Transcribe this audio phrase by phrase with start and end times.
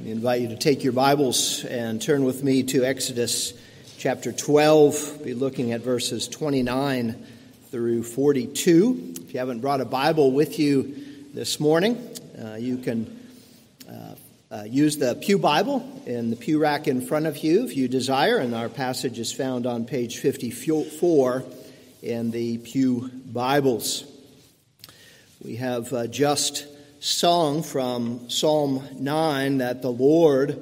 [0.00, 3.52] I invite you to take your Bibles and turn with me to Exodus
[3.98, 5.24] chapter 12.
[5.24, 7.26] Be looking at verses 29
[7.70, 9.14] through 42.
[9.20, 10.96] If you haven't brought a Bible with you
[11.34, 11.98] this morning,
[12.42, 13.20] uh, you can
[13.90, 14.14] uh,
[14.50, 17.86] uh, use the Pew Bible in the pew rack in front of you if you
[17.86, 21.44] desire, and our passage is found on page 54
[22.02, 24.04] in the Pew Bibles.
[25.44, 26.69] We have uh, just
[27.02, 30.60] sung from Psalm 9 that the Lord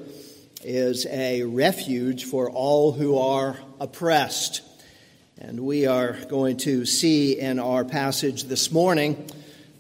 [0.63, 4.63] is a refuge for all who are oppressed.
[5.39, 9.29] And we are going to see in our passage this morning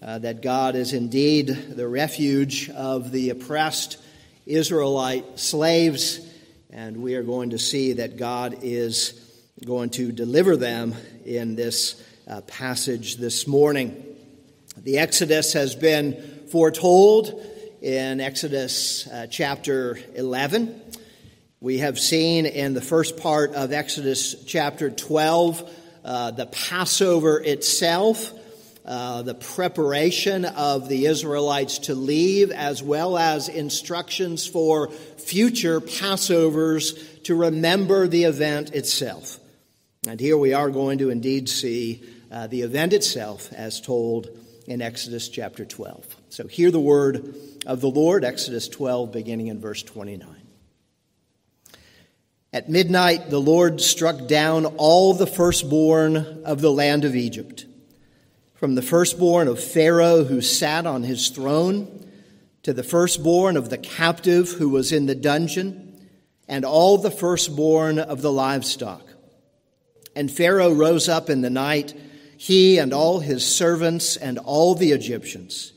[0.02, 3.98] uh, that God is indeed the refuge of the oppressed
[4.44, 6.18] Israelite slaves.
[6.72, 9.12] And we are going to see that God is
[9.64, 14.04] going to deliver them in this uh, passage this morning.
[14.76, 17.44] The Exodus has been foretold
[17.80, 20.80] in Exodus uh, chapter 11.
[21.60, 28.32] We have seen in the first part of Exodus chapter 12 uh, the Passover itself,
[28.86, 37.22] uh, the preparation of the Israelites to leave, as well as instructions for future Passovers
[37.24, 39.38] to remember the event itself.
[40.06, 44.28] And here we are going to indeed see uh, the event itself as told
[44.66, 46.17] in Exodus chapter 12.
[46.30, 47.34] So hear the word
[47.66, 50.28] of the Lord, Exodus 12, beginning in verse 29.
[52.52, 57.64] At midnight, the Lord struck down all the firstborn of the land of Egypt,
[58.54, 62.06] from the firstborn of Pharaoh who sat on his throne,
[62.62, 65.98] to the firstborn of the captive who was in the dungeon,
[66.46, 69.06] and all the firstborn of the livestock.
[70.14, 71.94] And Pharaoh rose up in the night,
[72.36, 75.72] he and all his servants and all the Egyptians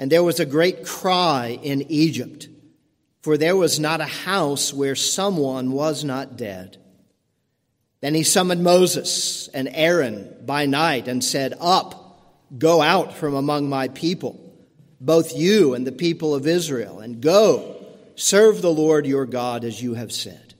[0.00, 2.48] and there was a great cry in Egypt,
[3.20, 6.78] for there was not a house where someone was not dead.
[8.00, 13.68] Then he summoned Moses and Aaron by night and said, Up, go out from among
[13.68, 14.40] my people,
[15.02, 17.84] both you and the people of Israel, and go,
[18.16, 20.54] serve the Lord your God as you have said.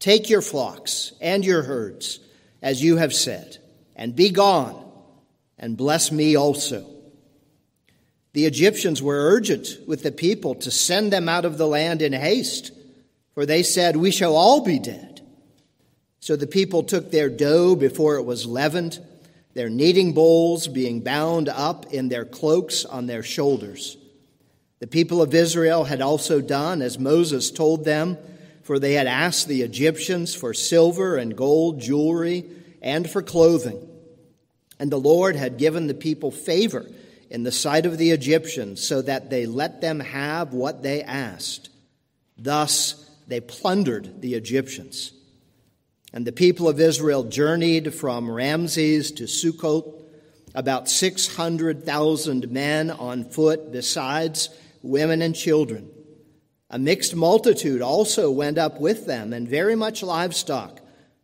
[0.00, 2.18] Take your flocks and your herds
[2.60, 3.56] as you have said,
[3.94, 4.84] and be gone,
[5.60, 6.93] and bless me also.
[8.34, 12.12] The Egyptians were urgent with the people to send them out of the land in
[12.12, 12.72] haste,
[13.32, 15.20] for they said, We shall all be dead.
[16.18, 18.98] So the people took their dough before it was leavened,
[19.54, 23.96] their kneading bowls being bound up in their cloaks on their shoulders.
[24.80, 28.18] The people of Israel had also done as Moses told them,
[28.62, 32.46] for they had asked the Egyptians for silver and gold jewelry
[32.82, 33.88] and for clothing.
[34.80, 36.84] And the Lord had given the people favor
[37.34, 41.68] in the sight of the Egyptians, so that they let them have what they asked.
[42.38, 45.12] Thus they plundered the Egyptians.
[46.12, 50.00] And the people of Israel journeyed from Ramses to Sukkot,
[50.54, 54.48] about 600,000 men on foot, besides
[54.80, 55.90] women and children.
[56.70, 60.80] A mixed multitude also went up with them, and very much livestock,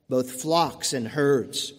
[0.09, 1.73] both flocks and herds.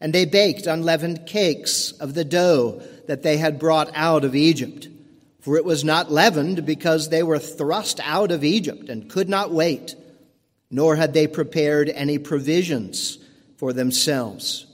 [0.00, 4.88] And they baked unleavened cakes of the dough that they had brought out of Egypt.
[5.40, 9.50] For it was not leavened because they were thrust out of Egypt and could not
[9.50, 9.94] wait,
[10.70, 13.18] nor had they prepared any provisions
[13.56, 14.66] for themselves.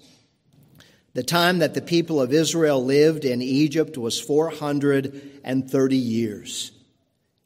[1.13, 6.71] The time that the people of Israel lived in Egypt was 430 years.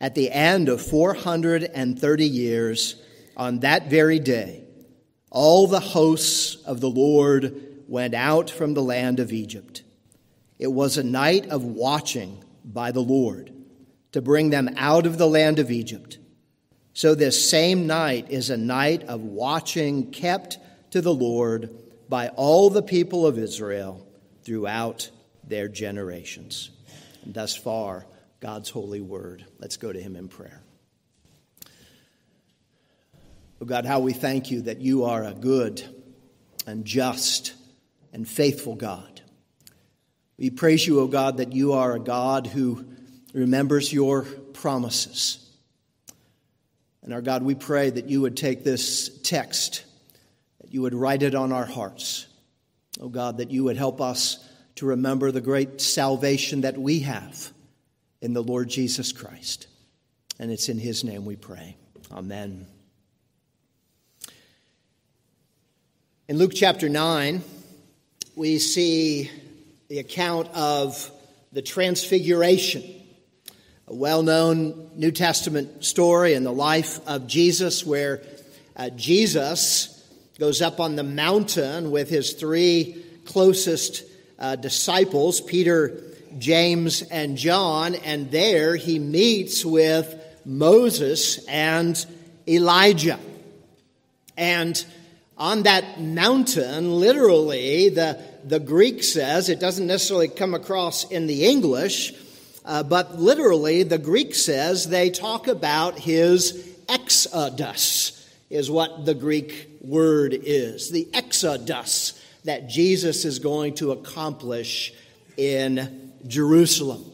[0.00, 2.96] At the end of 430 years,
[3.38, 4.64] on that very day,
[5.30, 9.82] all the hosts of the Lord went out from the land of Egypt.
[10.64, 13.52] It was a night of watching by the Lord
[14.12, 16.16] to bring them out of the land of Egypt.
[16.94, 20.56] So, this same night is a night of watching kept
[20.92, 21.68] to the Lord
[22.08, 24.08] by all the people of Israel
[24.42, 25.10] throughout
[25.46, 26.70] their generations.
[27.24, 28.06] And thus far,
[28.40, 29.44] God's holy word.
[29.58, 30.62] Let's go to Him in prayer.
[33.60, 35.82] Oh God, how we thank you that you are a good
[36.66, 37.52] and just
[38.14, 39.13] and faithful God.
[40.36, 42.84] We praise you, O God, that you are a God who
[43.32, 44.22] remembers your
[44.52, 45.38] promises.
[47.02, 49.84] And our God, we pray that you would take this text,
[50.60, 52.26] that you would write it on our hearts.
[53.00, 54.38] O God, that you would help us
[54.76, 57.52] to remember the great salvation that we have
[58.20, 59.68] in the Lord Jesus Christ.
[60.38, 61.76] And it's in his name we pray.
[62.10, 62.66] Amen.
[66.26, 67.42] In Luke chapter 9,
[68.34, 69.30] we see
[69.94, 71.08] the account of
[71.52, 72.82] the transfiguration
[73.86, 78.20] a well known New Testament story in the life of Jesus where
[78.74, 80.04] uh, Jesus
[80.36, 84.02] goes up on the mountain with his three closest
[84.40, 86.02] uh, disciples, Peter,
[86.38, 90.12] James, and John, and there he meets with
[90.44, 92.04] Moses and
[92.48, 93.20] Elijah.
[94.36, 94.84] And
[95.38, 101.46] on that mountain, literally, the, the Greek says, it doesn't necessarily come across in the
[101.46, 102.12] English,
[102.64, 109.68] uh, but literally, the Greek says they talk about his exodus, is what the Greek
[109.82, 110.90] word is.
[110.90, 114.94] The exodus that Jesus is going to accomplish
[115.36, 117.04] in Jerusalem.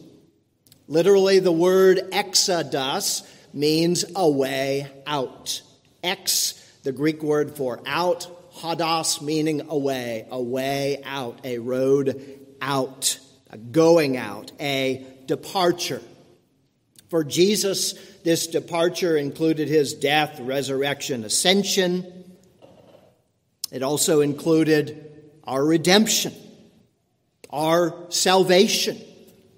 [0.87, 3.23] Literally, the word exodus
[3.53, 5.61] means a way out.
[6.03, 8.27] Ex, the Greek word for out,
[8.61, 13.19] hodos meaning a way, a way out, a road out,
[13.49, 16.01] a going out, a departure.
[17.09, 17.93] For Jesus,
[18.23, 22.05] this departure included his death, resurrection, ascension.
[23.71, 25.07] It also included
[25.43, 26.33] our redemption,
[27.49, 29.01] our salvation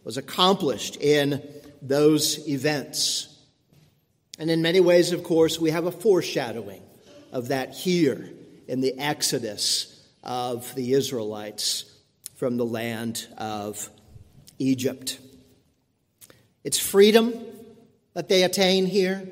[0.05, 1.41] was accomplished in
[1.81, 3.29] those events.
[4.39, 6.81] And in many ways, of course, we have a foreshadowing
[7.31, 8.29] of that here
[8.73, 11.85] in the exodus of the Israelites
[12.37, 13.87] from the land of
[14.57, 15.19] Egypt.
[16.63, 17.35] It's freedom
[18.15, 19.27] that they attain here,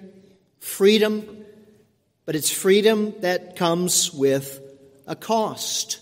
[0.59, 1.43] freedom,
[2.27, 4.61] but it's freedom that comes with
[5.07, 5.99] a cost.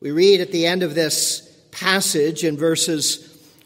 [0.00, 1.42] We read at the end of this
[1.72, 3.18] passage in verses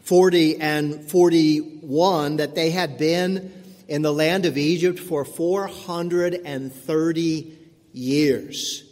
[0.03, 3.53] 40 and 41 that they had been
[3.87, 7.58] in the land of Egypt for 430
[7.99, 8.83] years.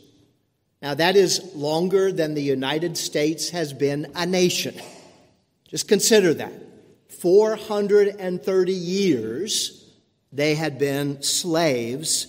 [0.81, 4.75] Now, that is longer than the United States has been a nation.
[5.69, 6.53] Just consider that.
[7.09, 9.85] 430 years
[10.31, 12.27] they had been slaves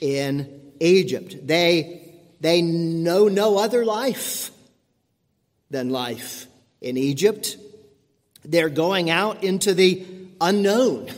[0.00, 1.46] in Egypt.
[1.46, 4.50] They, they know no other life
[5.70, 6.46] than life
[6.80, 7.56] in Egypt.
[8.44, 10.04] They're going out into the
[10.40, 11.08] unknown,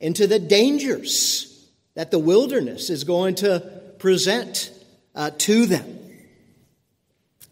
[0.00, 4.70] into the dangers that the wilderness is going to present
[5.14, 6.00] uh, to them.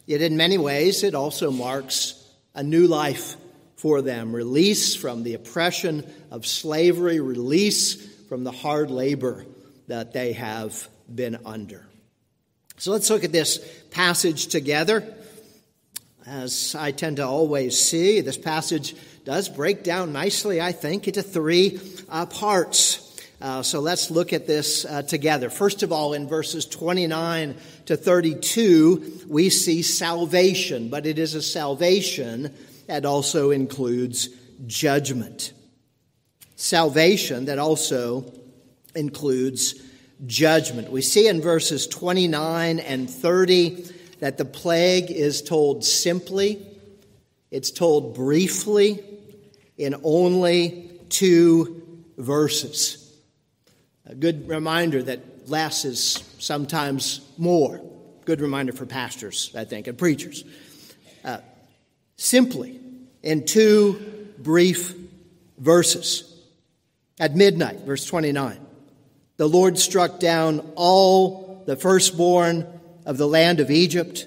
[0.07, 2.23] Yet, in many ways, it also marks
[2.55, 3.37] a new life
[3.77, 7.95] for them release from the oppression of slavery, release
[8.29, 9.45] from the hard labor
[9.89, 11.87] that they have been under.
[12.77, 13.59] So, let's look at this
[13.91, 15.07] passage together.
[16.27, 18.95] As I tend to always see, this passage
[19.25, 23.04] does break down nicely, I think, into three uh, parts.
[23.45, 25.51] Uh, so let's look at this uh, together.
[25.51, 27.55] First of all, in verses 29
[27.85, 32.55] to 32, we see salvation, but it is a salvation
[32.87, 34.31] that also includes
[34.67, 35.53] judgment.
[36.57, 38.33] Salvation that also
[38.95, 39.75] includes
[40.25, 40.91] judgment.
[40.91, 43.85] We see in verses 29 and 30
[44.21, 46.67] that the plague is told simply,
[47.51, 49.05] it's told briefly,
[49.77, 53.04] in only two verses.
[54.07, 57.81] A good reminder that less is sometimes more.
[58.27, 60.45] Good reminder for pastors, I think, and preachers.
[61.25, 61.39] Uh,
[62.17, 62.81] simply,
[63.23, 64.95] in two brief
[65.59, 66.31] verses.
[67.19, 68.59] At midnight, verse 29,
[69.37, 72.67] the Lord struck down all the firstborn
[73.07, 74.27] of the land of Egypt,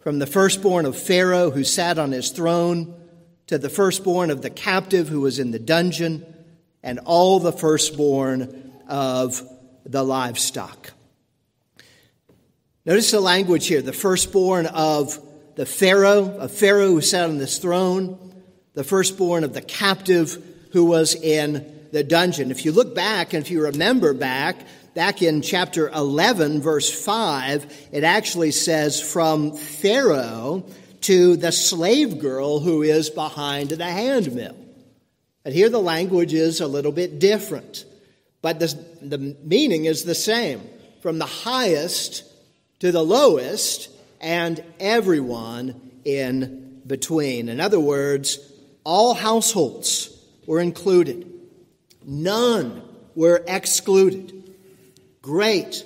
[0.00, 2.94] from the firstborn of Pharaoh who sat on his throne,
[3.46, 6.24] to the firstborn of the captive who was in the dungeon,
[6.82, 8.61] and all the firstborn
[8.92, 9.42] of
[9.86, 10.92] the livestock.
[12.84, 15.18] Notice the language here the firstborn of
[15.56, 18.34] the Pharaoh, a Pharaoh who sat on this throne,
[18.74, 22.50] the firstborn of the captive who was in the dungeon.
[22.50, 24.56] If you look back and if you remember back,
[24.94, 30.64] back in chapter 11, verse 5, it actually says, from Pharaoh
[31.02, 34.56] to the slave girl who is behind the handmill.
[35.44, 37.84] And here the language is a little bit different,
[38.42, 38.66] but the,
[39.00, 40.60] the meaning is the same
[41.00, 42.24] from the highest
[42.80, 47.48] to the lowest and everyone in between.
[47.48, 48.38] In other words,
[48.84, 51.30] all households were included,
[52.04, 52.82] none
[53.14, 54.42] were excluded
[55.22, 55.84] great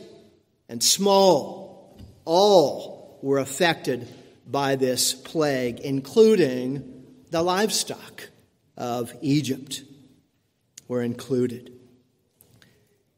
[0.68, 1.94] and small,
[2.24, 4.08] all were affected
[4.46, 8.28] by this plague, including the livestock
[8.76, 9.82] of Egypt
[10.88, 11.72] were included.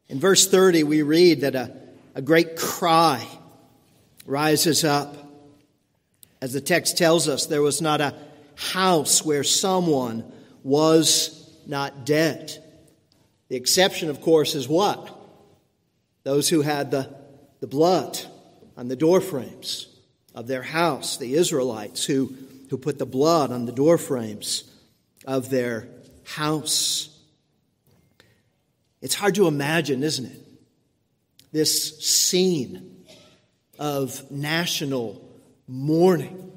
[0.08, 1.76] In verse 30, we read that a,
[2.14, 3.26] a great cry
[4.24, 5.16] rises up.
[6.40, 8.14] As the text tells us, there was not a
[8.54, 10.24] house where someone
[10.62, 12.64] was not dead.
[13.48, 15.14] The exception, of course, is what?
[16.22, 17.14] Those who had the,
[17.60, 18.18] the blood
[18.76, 19.88] on the doorframes
[20.34, 22.34] of their house, the Israelites who,
[22.70, 24.64] who put the blood on the doorframes
[25.26, 25.88] of their
[26.24, 27.17] house.
[29.00, 30.42] It's hard to imagine, isn't it?
[31.52, 33.04] This scene
[33.78, 35.24] of national
[35.66, 36.52] mourning,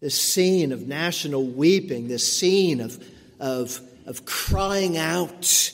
[0.00, 3.02] this scene of national weeping, this scene of,
[3.40, 5.72] of, of crying out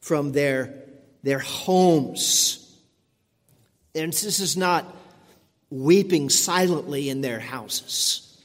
[0.00, 0.74] from their,
[1.22, 2.58] their homes.
[3.94, 4.84] And this is not
[5.70, 8.42] weeping silently in their houses,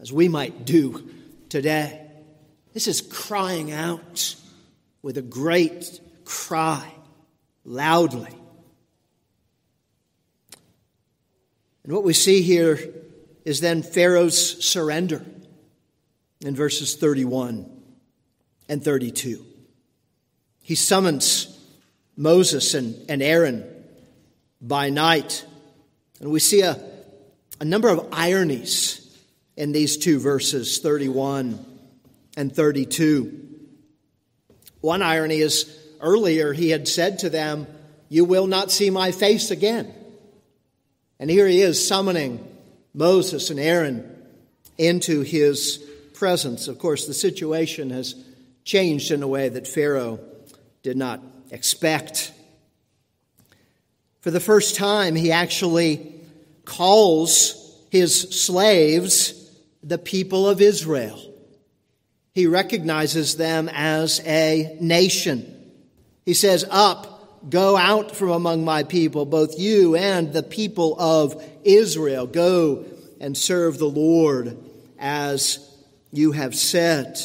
[0.00, 1.08] as we might do
[1.48, 2.02] today.
[2.74, 4.34] This is crying out
[5.02, 6.92] with a great cry,
[7.64, 8.34] loudly.
[11.84, 12.78] And what we see here
[13.44, 15.24] is then Pharaoh's surrender
[16.40, 17.70] in verses 31
[18.68, 19.44] and 32.
[20.62, 21.56] He summons
[22.16, 23.64] Moses and, and Aaron
[24.60, 25.44] by night.
[26.20, 26.80] And we see a,
[27.60, 29.02] a number of ironies
[29.56, 31.64] in these two verses, 31
[32.36, 33.45] and 32.
[34.80, 37.66] One irony is earlier he had said to them,
[38.08, 39.92] You will not see my face again.
[41.18, 42.46] And here he is summoning
[42.94, 44.10] Moses and Aaron
[44.78, 45.82] into his
[46.14, 46.68] presence.
[46.68, 48.14] Of course, the situation has
[48.64, 50.20] changed in a way that Pharaoh
[50.82, 52.32] did not expect.
[54.20, 56.12] For the first time, he actually
[56.64, 59.50] calls his slaves
[59.82, 61.20] the people of Israel.
[62.36, 65.72] He recognizes them as a nation.
[66.26, 71.42] He says, Up, Go out from among my people, both you and the people of
[71.64, 72.26] Israel.
[72.26, 72.84] Go
[73.20, 74.58] and serve the Lord
[74.98, 75.66] as
[76.12, 77.18] you have said.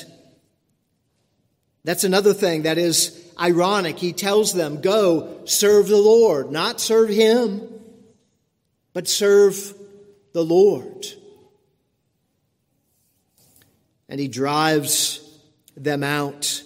[1.84, 4.00] That's another thing that is ironic.
[4.00, 7.68] He tells them, Go serve the Lord, not serve him,
[8.94, 9.74] but serve
[10.32, 11.06] the Lord.
[14.12, 15.27] And he drives
[15.75, 16.62] them out.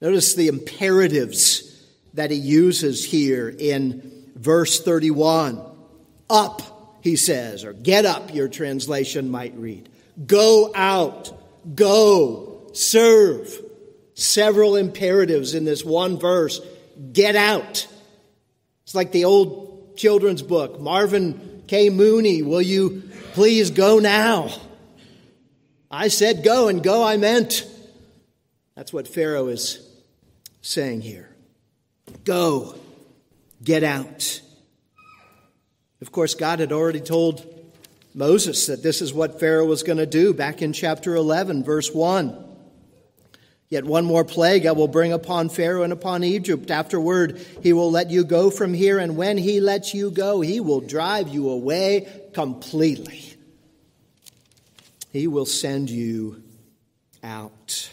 [0.00, 5.60] Notice the imperatives that he uses here in verse 31.
[6.30, 9.88] Up, he says, or get up, your translation might read.
[10.26, 11.32] Go out,
[11.76, 13.52] go, serve.
[14.14, 16.60] Several imperatives in this one verse.
[17.12, 17.86] Get out.
[18.84, 20.80] It's like the old children's book.
[20.80, 21.90] Marvin K.
[21.90, 23.02] Mooney, will you
[23.34, 24.50] please go now?
[25.90, 27.66] I said go, and go I meant.
[28.74, 29.84] That's what Pharaoh is
[30.60, 31.28] saying here.
[32.24, 32.74] Go,
[33.62, 34.40] get out.
[36.00, 37.44] Of course, God had already told
[38.14, 41.92] Moses that this is what Pharaoh was going to do back in chapter 11, verse
[41.92, 42.44] 1.
[43.70, 46.70] Yet one more plague I will bring upon Pharaoh and upon Egypt.
[46.70, 50.60] Afterward, he will let you go from here, and when he lets you go, he
[50.60, 53.34] will drive you away completely.
[55.10, 56.42] He will send you
[57.22, 57.90] out.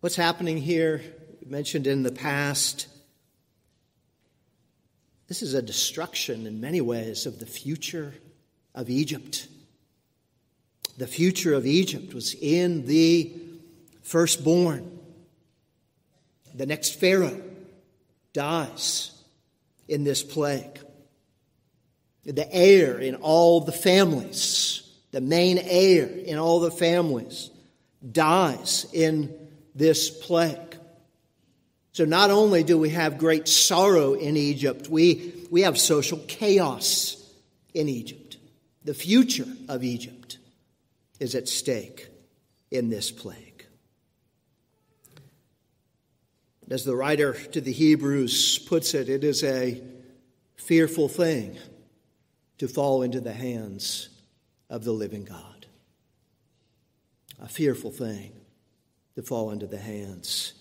[0.00, 1.02] What's happening here
[1.48, 2.86] mentioned in the past.
[5.26, 8.14] This is a destruction in many ways of the future
[8.74, 9.48] of Egypt.
[10.98, 13.32] The future of Egypt was in the
[14.02, 14.98] firstborn.
[16.54, 17.42] The next Pharaoh
[18.32, 19.12] dies
[19.86, 20.80] in this plague.
[22.34, 24.82] The heir in all the families,
[25.12, 27.50] the main heir in all the families,
[28.12, 29.34] dies in
[29.74, 30.76] this plague.
[31.92, 37.16] So not only do we have great sorrow in Egypt, we, we have social chaos
[37.72, 38.36] in Egypt.
[38.84, 40.36] The future of Egypt
[41.18, 42.08] is at stake
[42.70, 43.64] in this plague.
[46.70, 49.82] As the writer to the Hebrews puts it, it is a
[50.56, 51.56] fearful thing
[52.58, 54.08] to fall into the hands
[54.68, 55.66] of the living God.
[57.40, 58.32] A fearful thing
[59.14, 60.54] to fall into the hands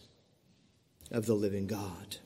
[1.12, 2.18] of the living God.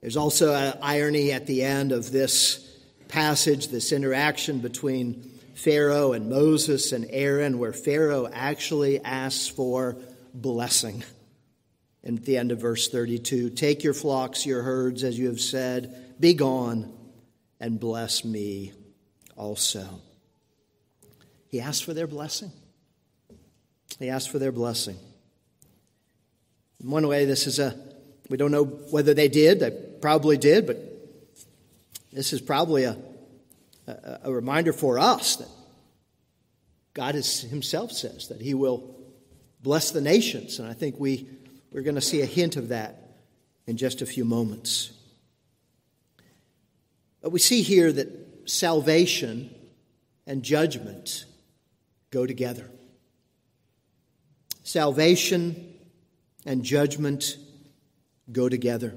[0.00, 2.66] There's also an irony at the end of this
[3.08, 5.22] passage, this interaction between
[5.54, 9.96] Pharaoh and Moses and Aaron, where Pharaoh actually asks for
[10.32, 11.04] blessing.
[12.02, 15.40] And at the end of verse 32 Take your flocks, your herds, as you have
[15.40, 16.90] said, be gone,
[17.60, 18.72] and bless me
[19.36, 20.00] also.
[21.48, 22.50] He asked for their blessing.
[23.98, 24.96] He asked for their blessing.
[26.82, 27.78] In one way, this is a,
[28.28, 30.78] we don't know whether they did, they probably did, but
[32.12, 32.96] this is probably a,
[33.86, 35.48] a, a reminder for us that
[36.94, 38.96] God is, himself says that he will
[39.62, 41.28] bless the nations, and I think we,
[41.70, 42.96] we're going to see a hint of that
[43.66, 44.92] in just a few moments.
[47.20, 49.54] But we see here that salvation
[50.26, 51.24] and judgment
[52.10, 52.70] go together.
[54.62, 55.74] Salvation
[56.46, 57.36] and judgment
[58.32, 58.94] go together.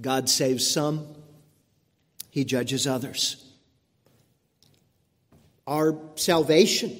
[0.00, 1.06] God saves some,
[2.30, 3.40] He judges others.
[5.66, 6.98] Our salvation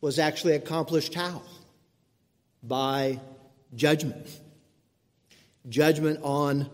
[0.00, 1.42] was actually accomplished how?
[2.62, 3.20] By
[3.74, 4.26] judgment.
[5.68, 6.68] Judgment on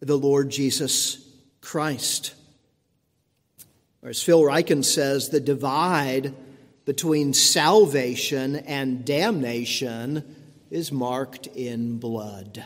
[0.00, 1.25] the Lord Jesus
[1.66, 2.32] Christ.
[4.00, 6.32] Or as Phil Ryken says, the divide
[6.84, 10.36] between salvation and damnation
[10.70, 12.64] is marked in blood.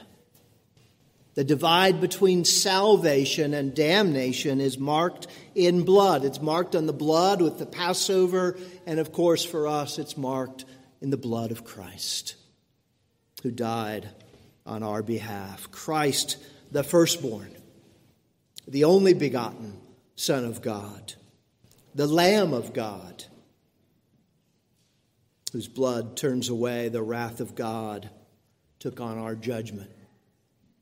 [1.34, 6.26] The divide between salvation and damnation is marked in blood.
[6.26, 10.66] It's marked on the blood with the Passover, and of course, for us, it's marked
[11.00, 12.34] in the blood of Christ,
[13.42, 14.10] who died
[14.66, 15.70] on our behalf.
[15.70, 16.36] Christ,
[16.70, 17.56] the firstborn,
[18.66, 19.78] the only begotten
[20.16, 21.14] Son of God,
[21.94, 23.24] the Lamb of God,
[25.52, 28.10] whose blood turns away the wrath of God,
[28.78, 29.90] took on our judgment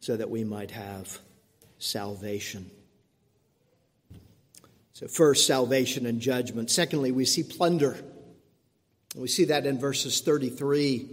[0.01, 1.19] so that we might have
[1.79, 2.71] salvation.
[4.93, 6.71] So, first, salvation and judgment.
[6.71, 7.97] Secondly, we see plunder.
[9.15, 11.09] We see that in verses 33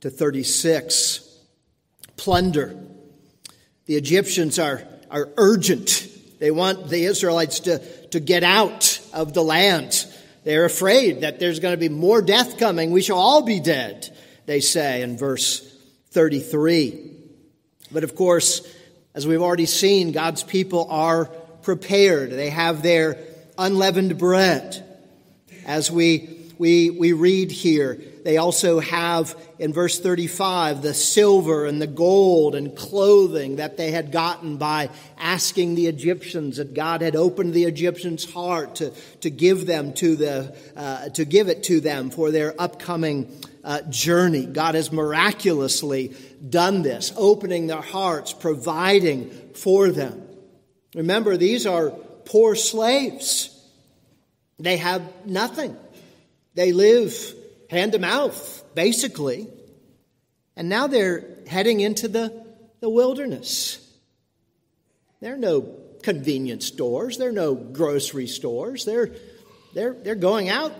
[0.00, 1.26] to 36.
[2.16, 2.76] Plunder.
[3.86, 6.08] The Egyptians are, are urgent.
[6.38, 10.06] They want the Israelites to, to get out of the land.
[10.44, 12.90] They're afraid that there's going to be more death coming.
[12.90, 15.60] We shall all be dead, they say in verse
[16.10, 17.10] 33.
[17.92, 18.66] But of course,
[19.14, 21.26] as we've already seen, God's people are
[21.62, 22.30] prepared.
[22.30, 23.18] They have their
[23.58, 24.86] unleavened bread.
[25.66, 31.80] As we, we, we read here, they also have in verse 35 the silver and
[31.80, 37.16] the gold and clothing that they had gotten by asking the Egyptians that God had
[37.16, 38.90] opened the Egyptians' heart to,
[39.20, 43.30] to give them to the uh, to give it to them for their upcoming
[43.64, 44.46] uh, journey.
[44.46, 46.14] God has miraculously
[46.48, 50.26] done this, opening their hearts, providing for them.
[50.94, 53.56] Remember, these are poor slaves.
[54.58, 55.76] They have nothing.
[56.54, 57.34] They live
[57.70, 59.48] hand to mouth, basically.
[60.56, 62.44] And now they're heading into the,
[62.80, 63.78] the wilderness.
[65.20, 68.84] There are no convenience stores, there are no grocery stores.
[68.84, 69.14] They're,
[69.72, 70.74] they're, they're going out,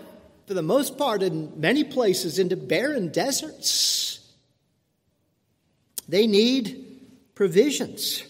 [0.47, 4.19] for the most part, in many places, into barren deserts.
[6.09, 6.99] They need
[7.35, 8.23] provisions.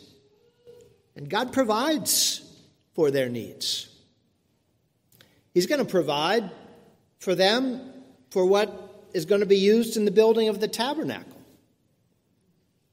[1.15, 2.47] And God provides
[2.93, 3.88] for their needs.
[5.54, 6.52] He's going to provide
[7.19, 7.91] for them
[8.32, 11.38] for what is going to be used in the building of the tabernacle.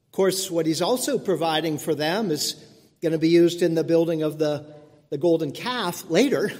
[0.06, 2.54] Of course, what he's also providing for them is
[3.00, 4.66] going to be used in the building of the,
[5.10, 6.50] the golden calf later.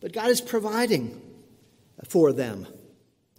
[0.00, 1.20] But God is providing
[2.08, 2.66] for them.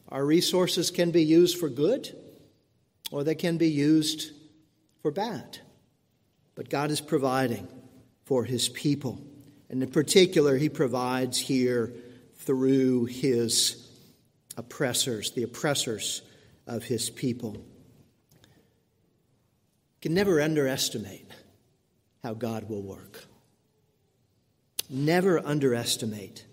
[0.10, 2.16] Our resources can be used for good
[3.12, 4.32] or they can be used
[5.02, 5.58] for bad.
[6.56, 7.68] But God is providing
[8.26, 9.20] for his people.
[9.70, 11.94] And in particular, he provides here
[12.38, 13.83] through his
[14.58, 16.22] oppressors, the oppressors
[16.68, 17.54] of his people.
[17.54, 18.50] You
[20.02, 21.30] can never underestimate
[22.24, 23.26] how God will work.
[24.90, 26.46] Never underestimate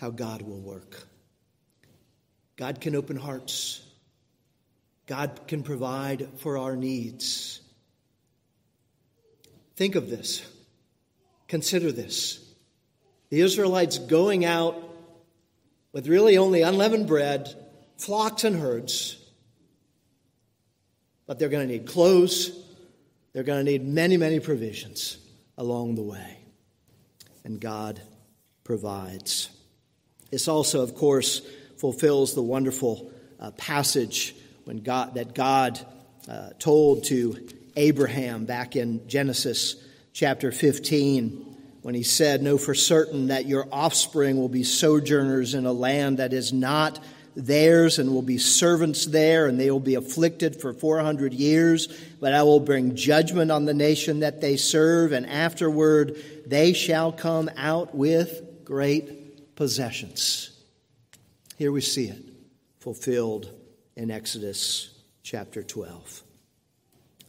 [0.00, 1.06] how God will work.
[2.56, 3.82] God can open hearts.
[5.06, 7.60] God can provide for our needs.
[9.76, 10.44] Think of this.
[11.46, 12.44] Consider this.
[13.30, 14.87] The Israelites going out
[15.92, 17.54] with really only unleavened bread,
[17.96, 19.16] flocks and herds,
[21.26, 22.50] but they're going to need clothes.
[23.32, 25.18] They're going to need many, many provisions
[25.56, 26.38] along the way.
[27.44, 28.00] And God
[28.64, 29.50] provides.
[30.30, 31.40] This also, of course,
[31.76, 35.78] fulfills the wonderful uh, passage when God, that God
[36.28, 39.76] uh, told to Abraham back in Genesis
[40.12, 41.47] chapter 15
[41.82, 46.18] when he said, Know for certain that your offspring will be sojourners in a land
[46.18, 47.00] that is not
[47.36, 51.86] theirs and will be servants there, and they will be afflicted for 400 years.
[52.20, 57.12] But I will bring judgment on the nation that they serve, and afterward they shall
[57.12, 60.50] come out with great possessions.
[61.56, 62.24] Here we see it
[62.80, 63.52] fulfilled
[63.96, 66.22] in Exodus chapter 12.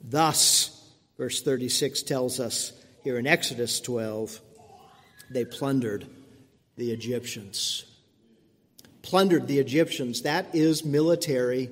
[0.04, 4.40] Thus, verse 36 tells us here in Exodus 12,
[5.30, 6.06] they plundered
[6.76, 7.86] the Egyptians.
[9.02, 10.24] plundered the Egyptians.
[10.24, 11.70] That is military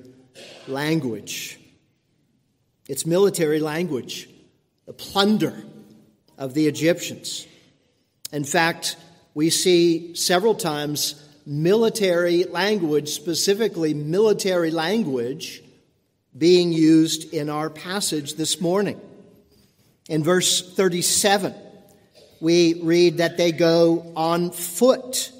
[0.66, 1.58] language.
[2.88, 4.28] It's military language,
[4.86, 5.62] the plunder
[6.36, 7.46] of the Egyptians.
[8.32, 8.96] In fact,
[9.34, 15.62] we see several times military language, specifically military language,
[16.36, 19.00] being used in our passage this morning.
[20.08, 21.54] In verse 37,
[22.40, 25.30] we read that they go on foot.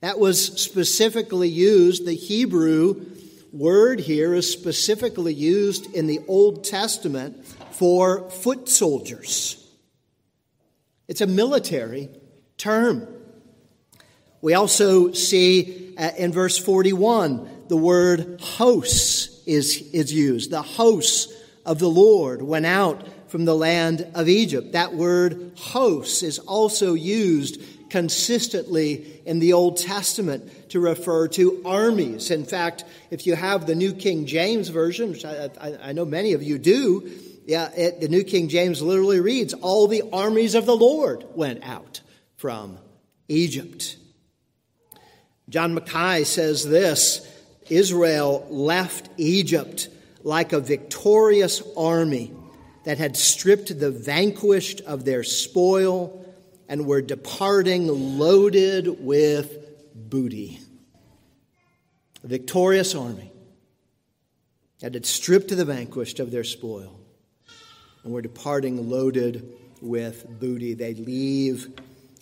[0.00, 3.06] That was specifically used, the Hebrew
[3.52, 9.58] word here is specifically used in the Old Testament for foot soldiers.
[11.08, 12.08] It's a military
[12.56, 13.06] term.
[14.40, 20.50] We also see uh, in verse 41 the word hosts is, is used.
[20.50, 21.32] The hosts
[21.64, 24.72] of the Lord went out from the land of Egypt.
[24.72, 32.30] That word hosts is also used consistently in the Old Testament to refer to armies.
[32.30, 36.04] In fact, if you have the New King James Version, which I, I, I know
[36.04, 37.10] many of you do,
[37.46, 41.64] yeah, it, the New King James literally reads, All the armies of the Lord went
[41.64, 42.02] out
[42.36, 42.76] from
[43.28, 43.96] Egypt.
[45.48, 47.26] John Mackay says this
[47.70, 49.88] Israel left Egypt
[50.22, 52.34] like a victorious army
[52.84, 56.24] that had stripped the vanquished of their spoil
[56.68, 57.86] and were departing
[58.18, 59.56] loaded with
[59.94, 60.60] booty.
[62.24, 63.30] A victorious army
[64.80, 66.98] that had stripped the vanquished of their spoil
[68.04, 69.48] and were departing loaded
[69.80, 70.74] with booty.
[70.74, 71.72] They leave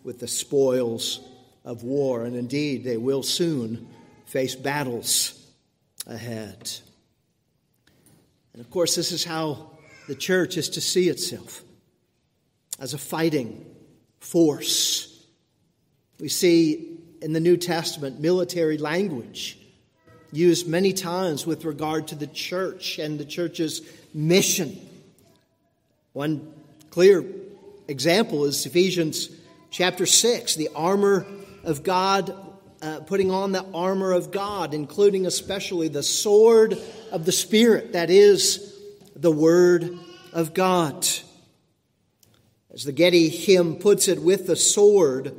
[0.05, 1.21] with the spoils
[1.65, 3.89] of war, and indeed, they will soon
[4.27, 5.47] face battles
[6.07, 6.71] ahead.
[8.53, 11.63] And of course, this is how the church is to see itself
[12.79, 13.65] as a fighting
[14.19, 15.25] force.
[16.19, 19.59] We see in the New Testament military language
[20.33, 23.83] used many times with regard to the church and the church's
[24.15, 24.79] mission.
[26.13, 26.53] One
[26.91, 27.25] clear
[27.89, 29.29] example is Ephesians
[29.71, 31.27] chapter 6, the armor
[31.65, 32.35] of God,
[32.83, 36.79] uh, putting on the armor of God, including especially the sword
[37.13, 38.70] of the Spirit, that is
[39.21, 39.99] the Word
[40.33, 41.07] of God.
[42.73, 45.35] As the Getty hymn puts it, with the sword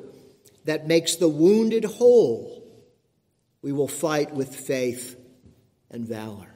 [0.65, 2.63] that makes the wounded whole,
[3.62, 5.17] we will fight with faith
[5.89, 6.48] and valor.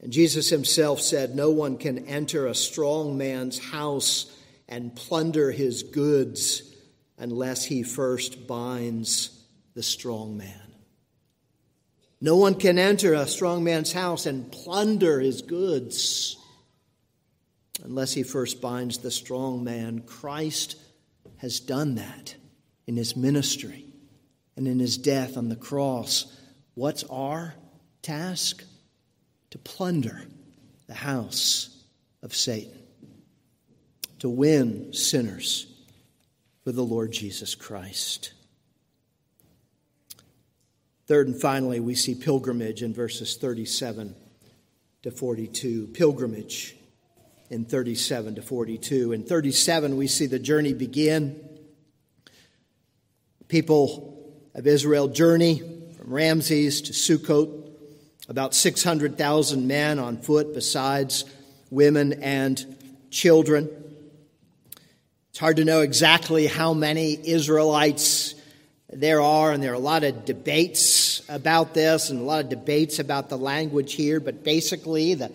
[0.00, 4.34] And Jesus himself said, No one can enter a strong man's house
[4.68, 6.62] and plunder his goods
[7.18, 10.69] unless he first binds the strong man.
[12.20, 16.36] No one can enter a strong man's house and plunder his goods
[17.82, 20.00] unless he first binds the strong man.
[20.00, 20.76] Christ
[21.38, 22.34] has done that
[22.86, 23.86] in his ministry
[24.56, 26.36] and in his death on the cross.
[26.74, 27.54] What's our
[28.02, 28.64] task?
[29.50, 30.22] To plunder
[30.86, 31.84] the house
[32.22, 32.78] of Satan,
[34.20, 35.66] to win sinners
[36.62, 38.32] for the Lord Jesus Christ.
[41.10, 44.14] Third and finally, we see pilgrimage in verses 37
[45.02, 45.88] to 42.
[45.88, 46.76] Pilgrimage
[47.48, 49.10] in 37 to 42.
[49.10, 51.34] In 37, we see the journey begin.
[53.48, 55.58] People of Israel journey
[55.96, 57.72] from Ramses to Sukkot,
[58.28, 61.24] about 600,000 men on foot, besides
[61.70, 62.64] women and
[63.10, 63.68] children.
[65.30, 68.36] It's hard to know exactly how many Israelites
[68.92, 72.50] there are, and there are a lot of debates about this and a lot of
[72.50, 75.30] debates about the language here, but basically, the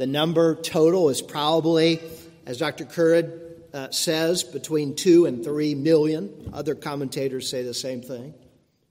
[0.00, 2.00] the number total is probably,
[2.46, 2.86] as Dr.
[2.86, 3.38] Currid
[3.74, 6.52] uh, says, between two and three million.
[6.54, 8.32] Other commentators say the same thing.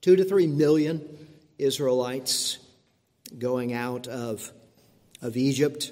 [0.02, 1.02] Two to three million
[1.58, 2.60] Israelites
[3.40, 4.52] going out of,
[5.24, 5.92] of Egypt.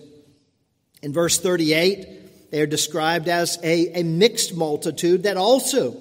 [1.02, 5.98] In verse 38, they are described as a, a mixed multitude that also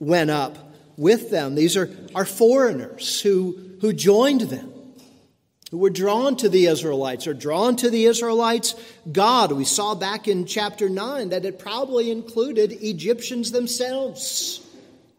[0.00, 0.58] went up
[1.02, 1.54] with them.
[1.54, 4.72] These are, are foreigners who, who joined them
[5.72, 8.74] who were drawn to the Israelites or drawn to the Israelites'
[9.10, 9.52] God.
[9.52, 14.60] We saw back in chapter 9 that it probably included Egyptians themselves.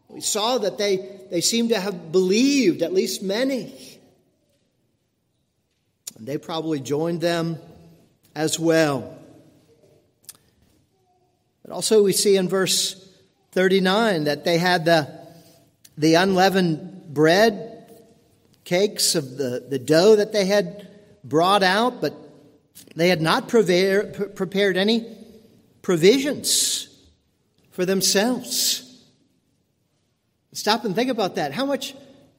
[0.10, 3.74] We saw that they, they seem to have believed, at least many.
[6.19, 7.58] And they probably joined them
[8.36, 9.17] as well.
[11.63, 12.93] But also, we see in verse
[13.54, 15.23] 39 that they had the,
[15.97, 18.01] the unleavened bread
[18.63, 20.89] cakes of the, the dough that they had
[21.23, 22.13] brought out, but
[22.95, 25.06] they had not prepare, prepared any
[25.82, 26.88] provisions
[27.71, 29.03] for themselves.
[30.53, 31.51] Stop and think about that.
[31.51, 31.95] How much,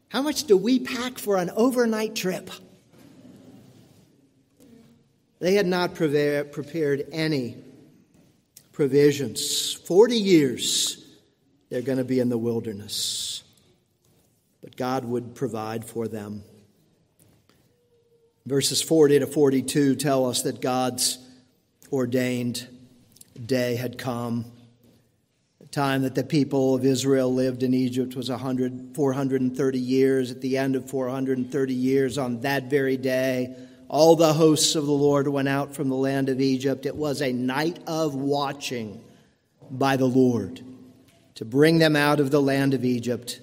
[0.08, 2.50] How much do we pack for an overnight trip?
[5.40, 7.56] They had not prepared any
[8.72, 9.74] provisions.
[9.74, 11.04] 40 years
[11.68, 13.43] they're going to be in the wilderness.
[14.64, 16.42] But God would provide for them.
[18.46, 21.18] Verses 40 to 42 tell us that God's
[21.92, 22.66] ordained
[23.44, 24.46] day had come.
[25.60, 30.30] The time that the people of Israel lived in Egypt was 100, 430 years.
[30.30, 33.54] At the end of 430 years, on that very day,
[33.88, 36.86] all the hosts of the Lord went out from the land of Egypt.
[36.86, 39.04] It was a night of watching
[39.70, 40.62] by the Lord
[41.34, 43.40] to bring them out of the land of Egypt.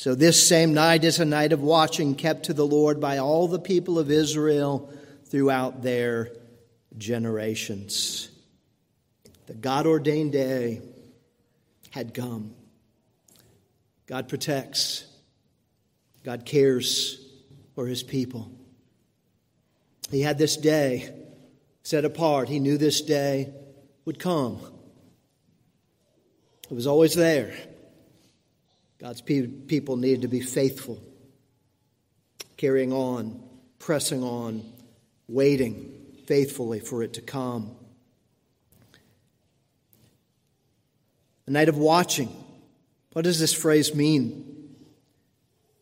[0.00, 3.48] So, this same night is a night of watching kept to the Lord by all
[3.48, 4.90] the people of Israel
[5.26, 6.30] throughout their
[6.96, 8.30] generations.
[9.44, 10.80] The God ordained day
[11.90, 12.54] had come.
[14.06, 15.04] God protects,
[16.24, 17.22] God cares
[17.74, 18.50] for his people.
[20.10, 21.14] He had this day
[21.82, 22.48] set apart.
[22.48, 23.52] He knew this day
[24.06, 24.60] would come.
[26.70, 27.52] It was always there.
[29.00, 31.02] God's people needed to be faithful,
[32.58, 33.42] carrying on,
[33.78, 34.62] pressing on,
[35.26, 35.90] waiting
[36.26, 37.74] faithfully for it to come.
[41.46, 42.28] A night of watching.
[43.14, 44.68] What does this phrase mean?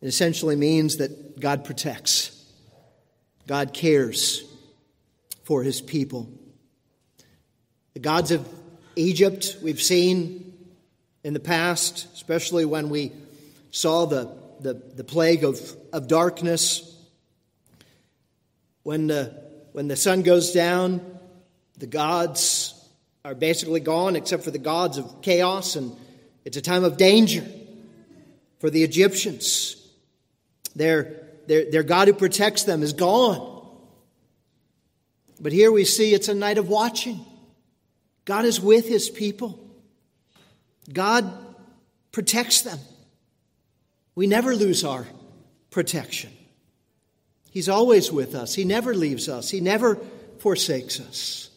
[0.01, 2.31] It essentially means that God protects.
[3.47, 4.45] God cares
[5.43, 6.31] for his people.
[7.95, 8.47] The gods of
[8.95, 10.48] Egypt, we've seen
[11.23, 13.11] in the past, especially when we
[13.71, 15.59] saw the, the, the plague of,
[15.93, 16.85] of darkness.
[18.83, 19.41] When the,
[19.73, 21.01] when the sun goes down,
[21.77, 22.73] the gods
[23.23, 25.95] are basically gone except for the gods of chaos, and
[26.45, 27.45] it's a time of danger
[28.59, 29.75] for the Egyptians.
[30.75, 33.67] Their their, their God who protects them is gone.
[35.41, 37.25] But here we see it's a night of watching.
[38.23, 39.59] God is with his people,
[40.91, 41.31] God
[42.11, 42.79] protects them.
[44.15, 45.07] We never lose our
[45.69, 46.31] protection.
[47.51, 48.53] He's always with us.
[48.53, 49.49] He never leaves us.
[49.49, 49.97] He never
[50.39, 51.49] forsakes us.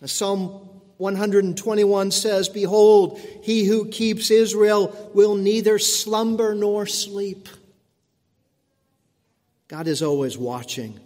[0.00, 0.50] As Psalm
[0.98, 7.48] 121 says, Behold, he who keeps Israel will neither slumber nor sleep.
[9.68, 11.00] God is always watching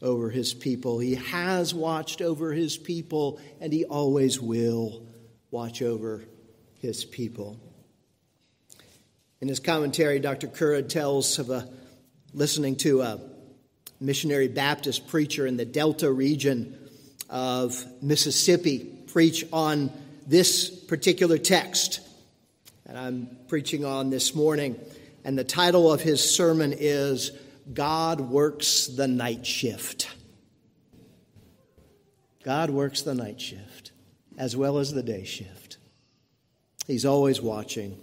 [0.00, 0.98] over his people.
[0.98, 5.06] He has watched over his people, and he always will
[5.50, 6.24] watch over
[6.82, 7.56] his people.
[9.40, 10.48] In his commentary, Dr.
[10.48, 11.68] Currid tells of a
[12.34, 13.20] listening to a
[14.00, 16.76] missionary Baptist preacher in the Delta region
[17.30, 19.92] of Mississippi preach on
[20.26, 22.00] this particular text
[22.86, 24.76] that I'm preaching on this morning.
[25.24, 27.30] And the title of his sermon is
[27.72, 30.08] God works the night shift.
[32.42, 33.92] God works the night shift
[34.36, 35.61] as well as the day shift.
[36.86, 37.98] He's always watching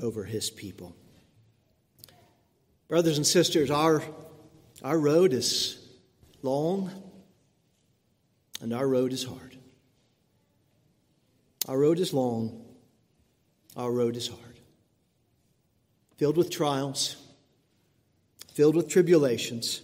[0.00, 0.94] over his people.
[2.88, 4.02] Brothers and sisters, our,
[4.82, 5.78] our road is
[6.42, 6.90] long
[8.60, 9.56] and our road is hard.
[11.66, 12.62] Our road is long,
[13.76, 14.60] our road is hard,
[16.18, 17.16] filled with trials
[18.54, 19.82] filled with tribulations.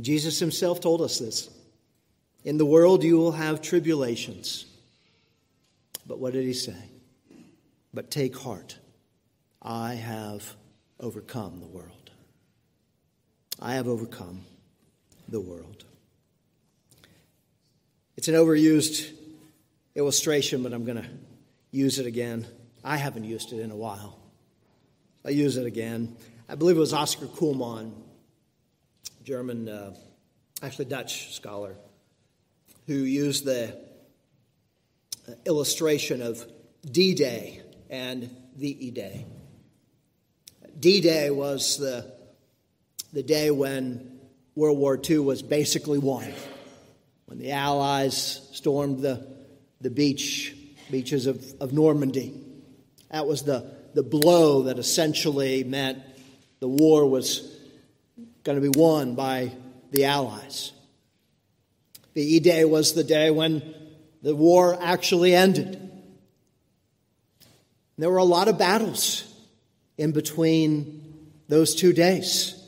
[0.00, 1.50] Jesus himself told us this.
[2.44, 4.66] In the world you will have tribulations.
[6.12, 6.76] But what did he say?
[7.94, 8.76] But take heart.
[9.62, 10.56] I have
[11.00, 12.10] overcome the world.
[13.58, 14.44] I have overcome
[15.26, 15.86] the world.
[18.18, 19.10] It's an overused
[19.94, 21.08] illustration, but I'm going to
[21.70, 22.46] use it again.
[22.84, 24.18] I haven't used it in a while.
[25.24, 26.14] I use it again.
[26.46, 27.90] I believe it was Oscar Cullmann,
[29.24, 29.94] German, uh,
[30.62, 31.74] actually Dutch scholar,
[32.86, 33.91] who used the
[35.46, 36.44] illustration of
[36.90, 39.26] D Day and VE Day.
[40.78, 42.12] D Day was the,
[43.12, 44.20] the day when
[44.54, 46.32] World War II was basically won,
[47.26, 49.26] when the Allies stormed the,
[49.80, 50.54] the beach,
[50.90, 52.34] beaches of, of Normandy.
[53.10, 55.98] That was the, the blow that essentially meant
[56.60, 57.56] the war was
[58.44, 59.52] going to be won by
[59.90, 60.72] the Allies.
[62.14, 63.74] The E Day was the day when
[64.22, 65.78] the war actually ended.
[67.98, 69.32] There were a lot of battles
[69.98, 72.58] in between those two days,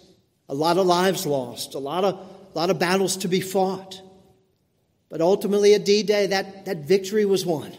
[0.49, 4.01] a lot of lives lost, a lot of, a lot of battles to be fought.
[5.09, 7.73] But ultimately, at D Day, that, that victory was won.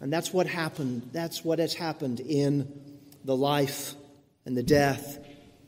[0.00, 1.10] And that's what happened.
[1.12, 2.72] That's what has happened in
[3.24, 3.94] the life
[4.44, 5.18] and the death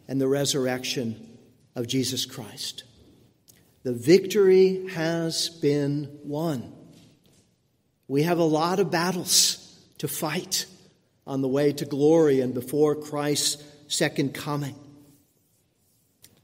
[0.07, 1.39] and the resurrection
[1.75, 2.85] of Jesus Christ.
[3.83, 6.73] The victory has been won.
[8.09, 10.67] We have a lot of battles to fight
[11.27, 14.75] on the way to glory and before Christ's second coming.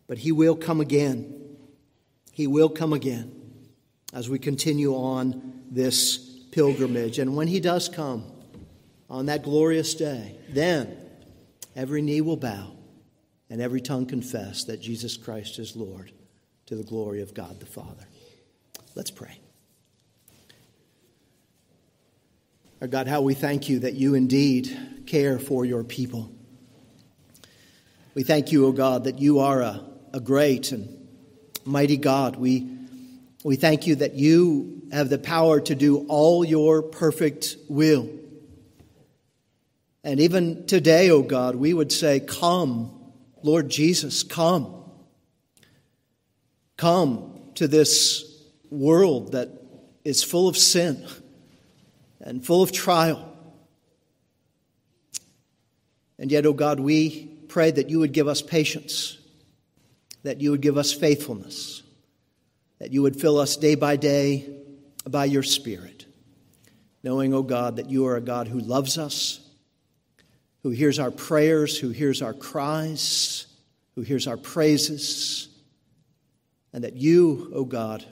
[0.07, 1.57] But he will come again.
[2.33, 3.33] He will come again
[4.15, 6.19] as we continue on this
[6.53, 7.19] pilgrimage.
[7.19, 8.25] And when he does come
[9.11, 10.97] on that glorious day, then
[11.75, 12.73] every knee will bow
[13.51, 16.13] and every tongue confess that Jesus Christ is Lord
[16.67, 18.07] to the glory of God the Father.
[18.95, 19.39] Let's pray.
[22.81, 26.31] Our God, how we thank you that you indeed care for your people.
[28.15, 31.09] We thank you, O God, that you are a, a great and
[31.65, 32.37] mighty God.
[32.37, 32.69] We,
[33.45, 38.11] we thank you that you have the power to do all your perfect will.
[40.03, 42.91] And even today, O God, we would say, Come,
[43.43, 44.76] Lord Jesus, come.
[46.77, 48.25] Come to this
[48.71, 49.49] world that
[50.05, 51.07] is full of sin
[52.21, 53.33] and full of trial.
[56.19, 59.19] And yet, O God, we pray that you would give us patience,
[60.23, 61.83] that you would give us faithfulness,
[62.79, 64.49] that you would fill us day by day
[65.09, 66.05] by your Spirit,
[67.03, 69.41] knowing, O God, that you are a God who loves us,
[70.63, 73.47] who hears our prayers, who hears our cries,
[73.95, 75.49] who hears our praises,
[76.77, 78.05] and that you, O God,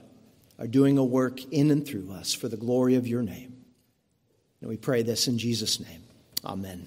[0.58, 3.54] are doing a work in and through us for the glory of your name.
[4.62, 6.02] And we pray this in Jesus' name.
[6.42, 6.86] Amen.